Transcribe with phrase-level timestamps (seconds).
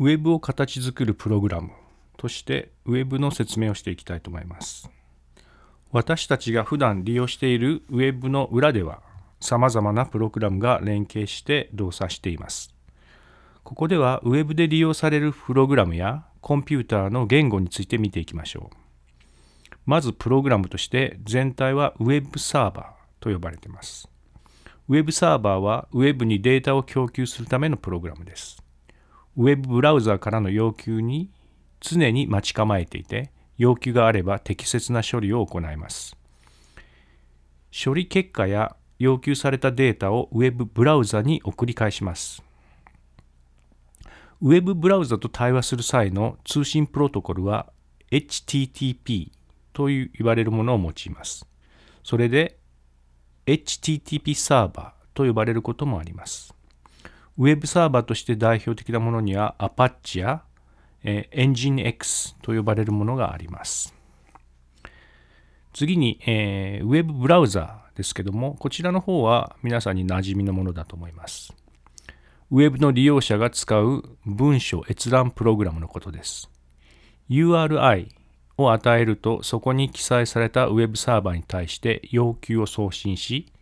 [0.00, 1.70] ウェブを形作るプログラム
[2.16, 4.88] としてウェブの説明をしていきたいと思います。
[5.90, 9.02] 私たちが普段利用しているウェブの裏では
[9.40, 12.72] 様々なプログラムが連携して動作しています。
[13.64, 18.76] ここではウェブで利用されるプログラムやコンピューターの言語について見ていきましょう。
[19.84, 24.08] まずプログラムとして全体はウェブサーバーと呼ばれています。
[24.88, 28.62] ウェブサーバーはウェブにデータを供給するためのプログラムです。
[29.38, 31.30] ウェブブラウザーからの要求に
[31.78, 36.16] 常に待ち構えていて、要求があれば適切な処理を行います。
[37.72, 42.42] 処理結果や要求されたデータをウェブブラウザに送り返します。
[44.42, 47.72] ウェブブラウザと対話する際の通信プロトコルは
[48.10, 49.30] HTTP
[49.72, 51.46] という言われるものを用います。
[52.02, 52.58] それで
[53.46, 56.57] HTTP サーバーと呼ばれることもあります。
[57.38, 60.42] ウェブサーバーとして代表的なものには Apache や、
[61.04, 63.94] えー、NGINX と呼ばれるものがあります。
[65.72, 71.54] 次に、えー、ウェブブラウザーですけども、こちらの方は皆さんに馴染みのものだと思います。
[72.50, 76.50] ウェブの利用者が使う文書閲覧プログラムのことです。
[77.30, 78.08] URI
[78.56, 83.52] を与えると、そこに記載されたウェブサーバーに対して要求を送信し、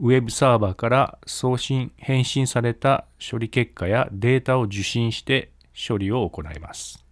[0.00, 5.52] ウェブサーバーから送信、返信された処理結果やデータを受信して
[5.88, 7.04] 処理を行います。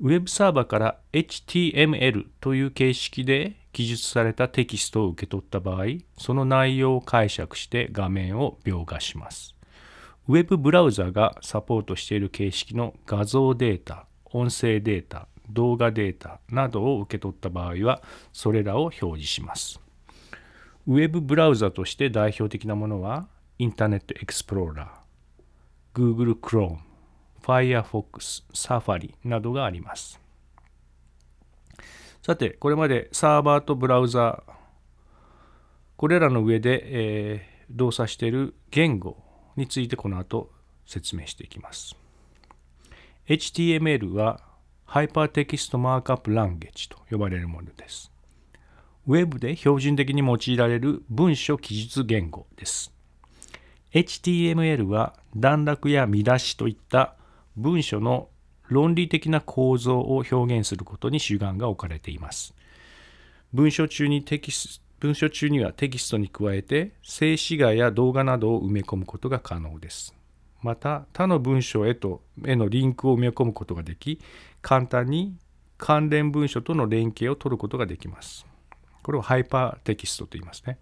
[0.00, 9.56] ウェブサーバーから HTML という形式で記述されたテキストを受け取った場合、その内容を解釈して画面を描画します。
[10.28, 19.83] ウェブブラウザがサポートしている形式の画像データ、音声データ、動画データなどを受け取った場合は、それらを表示します。
[20.86, 23.26] ウェブブラウザとして代表的なものは、
[23.58, 26.78] インターネットエクスプローラー、Google Chrome、
[27.42, 30.20] Firefox、Safari などがあります。
[32.22, 34.42] さて、これまでサーバーとブラウザ、
[35.96, 39.22] これらの上で、えー、動作している言語
[39.56, 40.50] についてこの後
[40.86, 41.96] 説明していきます。
[43.26, 44.40] HTML は
[44.84, 48.13] HyperText Markup Language と呼ばれるものです。
[49.06, 52.92] ウェブで標準的に用いられる文書記述言語です。
[53.92, 57.14] HTML は段落や見出しといった
[57.56, 58.28] 文書の
[58.68, 62.54] 論理的な構造を表現することに主眼が置かれています。
[63.52, 70.14] 文書中にテキス文書中にはテキストに加えて静止画や動画などを埋め込むことが可能です。
[70.62, 74.18] また他の文章へとへのリンクを埋め込むことができ
[74.62, 75.36] 簡単に
[75.76, 78.46] 関連文書との連携を取ることができます。
[79.04, 80.78] これをハイパーテキストと言いますね。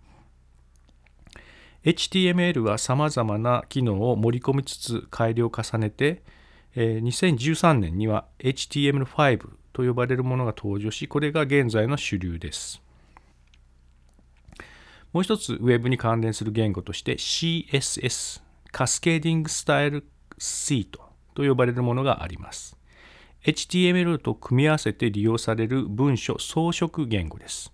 [1.85, 6.23] HTML は様々な機能を盛り込みつつ改良を重ねて、
[6.77, 12.81] 2013年には HTML5 と呼ばれるものが登場し、これが現在の主流です。
[15.13, 18.41] もう一つ、ウェブに関連する言語として CSS、
[18.71, 20.07] カスケーディングスタイル
[20.39, 21.03] シート
[21.35, 22.79] と呼ばれるものがあります。
[23.45, 27.73] HTML と組み合わせて利用される文書装飾言語です。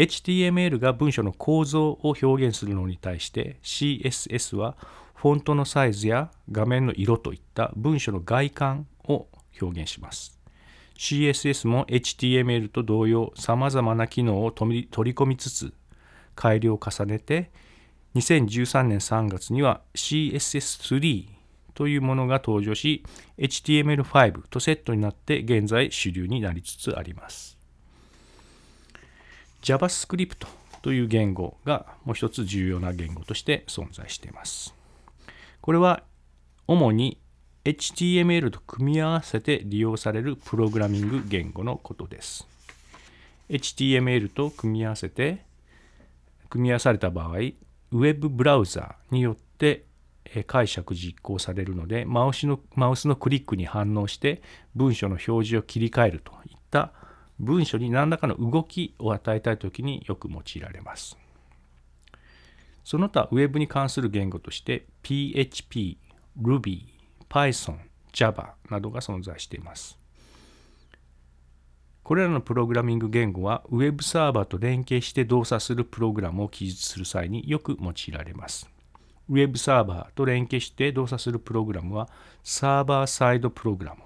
[0.00, 4.78] HTML が文書の構造を表現するのに対して CSS は
[5.14, 9.26] フォントのサイズや画面の色といった文書の外観を
[9.60, 10.40] 表現します。
[10.96, 15.74] CSS も HTML と同様様々な機能を取り込みつつ
[16.34, 17.50] 改良を重ねて
[18.14, 21.28] 2013年3月には CSS3
[21.74, 23.04] というものが登場し
[23.36, 27.59] HTML5 とセットになって現在主流になりつつあります。
[29.62, 30.46] JavaScript
[30.82, 34.74] という言語がもう一つ重要な言語として存在しています。
[35.60, 36.02] これは
[36.66, 37.20] 主に
[37.64, 42.46] HTML と組み合わせて利用されるプログラミング言語のことです。
[43.50, 45.44] HTML と組み合わせて
[46.48, 49.84] 組み合わされた場合、ウェブブラウザによって
[50.46, 54.42] 解釈実行されるのでマウスのマウスのクリックに反応して
[54.74, 56.92] 文章の表示を切り替えるといった
[57.40, 61.18] 文書に何らかの動きを与えたいときによく用いられます。
[62.84, 65.98] その他、ウェブに関する言語として PHP、
[66.40, 66.84] Ruby、
[67.28, 67.78] Python、
[68.12, 69.98] Java などが存在しています。
[72.02, 78.68] これらのプログラミング言語は、ウェブサーバーと連携して動作するプログラムを記述する際によく用いられます。
[79.28, 82.08] ウェブサーバーと連携して動作するプログラムは、
[82.42, 84.02] サーバーサイドプログラム、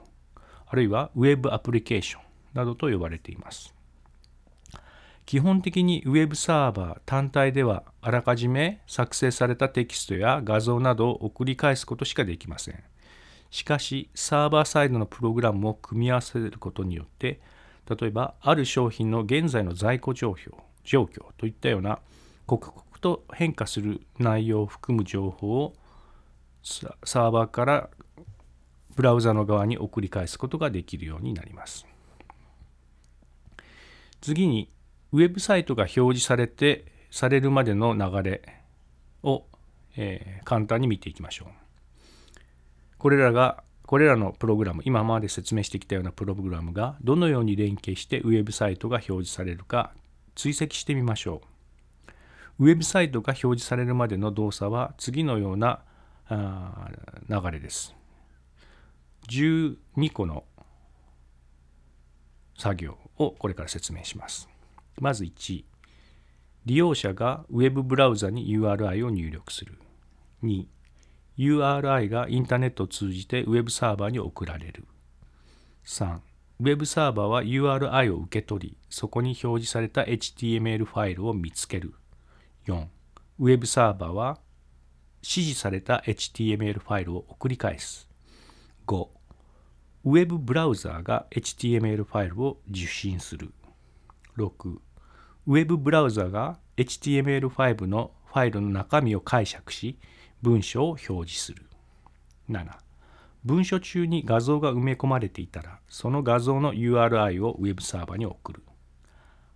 [0.67, 2.23] あるいはウェブアプリケーション、
[2.55, 3.75] などと呼ばれています。
[5.27, 12.83] 基本的にウェブサーバー単体ではあらかじめ作成されたテキストや画像などを送り返すことしかできません。
[13.51, 17.41] しかし、サーバーサイドのプログラムを組み合わせることによって、
[17.89, 20.55] 例えば、ある商品の現在の在庫状況
[20.85, 21.99] 状況といったような
[22.47, 25.75] 刻々と変化する内容を含む情報を
[26.63, 27.91] サーバーから
[28.95, 31.87] ブラウザの側に送り返すことができるようになります。
[34.25, 34.71] 次に、
[35.13, 38.63] ウェブサイトが表示されて、されるまでの流れ
[39.23, 39.45] を、
[39.99, 41.49] えー、簡単に見ていきましょう。
[42.97, 49.93] これらが、これらのプログラム、今まで説明してきたようなプログラムがどのように連携してウェブサイトが表示されるか
[50.35, 51.43] 追跡してみましょ
[52.59, 52.65] う。
[52.65, 55.83] ウェブサイトが表示されるまでの動作は次のような
[56.31, 57.95] 流れです。
[59.29, 59.77] 12
[60.15, 60.45] 個の
[62.57, 64.49] 作業をこれから説明します。
[65.01, 65.65] まず1、
[66.67, 69.79] 利用者がウェブブラウザに URI を入力する。
[70.43, 70.67] 2、
[71.39, 74.87] URI がインターネットを通じてウェブサーバーに送られる。
[75.85, 76.21] 3、
[76.61, 81.95] ウェブサーバーは URI を受け取り、そこに表示された HTML ファイルを見つける。
[82.67, 82.87] 4、
[83.41, 84.39] ウェブサーバーは
[85.23, 88.09] 指示された HTML ファイルを送り返す。
[88.87, 89.09] 5、
[90.07, 93.55] ウェブブラウザーが HTML ファイルを受信する。
[94.37, 94.79] 6、
[95.47, 99.99] ウェブブラウザーが HTML5 のファイルの中身を解釈し、
[100.43, 101.63] 文章を表示する。
[102.51, 102.67] 7、
[103.47, 108.63] 文書中に画像が埋め込まれていたら、その画像の URI をウェブサーバーに送る。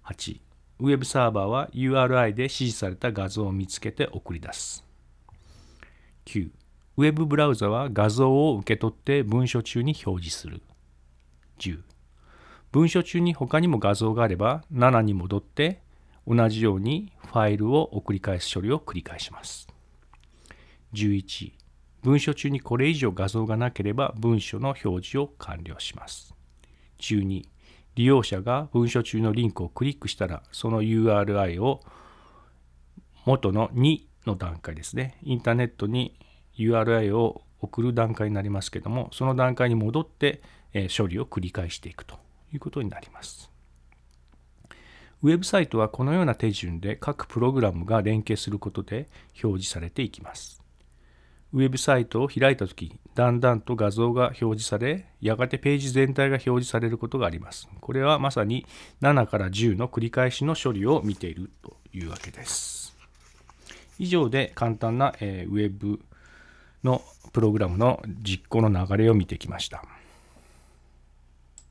[0.07, 0.41] 8、
[0.79, 4.83] ウェブサーバーは URI で指示された画像を見つけて送り出す。
[6.25, 6.49] 9、
[6.99, 10.63] ウェブブラウザは画像を受け取って文書中に表示する。
[11.61, 11.79] 10、
[12.73, 15.81] 文書中に他にも画像があれば7に戻って
[16.27, 19.69] 同じようにファイルを送り返す処理を繰り返します。
[20.93, 21.53] 11
[22.03, 26.35] 文書中にこれ以上画像がなければ文書の表示を完了します。
[26.99, 27.45] 12
[27.95, 31.81] 利用者が文書中のリンクをクリックしたらその URI を
[33.25, 36.19] 元の2の段階ですねインターネットに
[36.59, 40.43] URI を送る段階になりますけどもその段階に戻って
[40.97, 42.17] 処理を繰り返していくと
[42.53, 43.51] いうことになります。
[45.23, 49.09] ウェブサイトはこのような手順で各プログラムが連携することで
[49.43, 50.63] 表示されていきます。
[51.53, 57.69] ウェブサイトを開いたとき、だんだんと画像が表示され、やがてページ全体が表示されることがあります。
[57.81, 58.67] これはまさに
[59.01, 62.95] 7から10の繰り返しの処理を見ているというわけです。
[63.99, 65.99] 以上で簡単な、ウェブ
[66.85, 67.03] の
[67.33, 69.85] プログラムの実行の流れを見てきました。